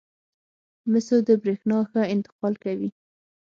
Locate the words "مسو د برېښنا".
0.91-1.79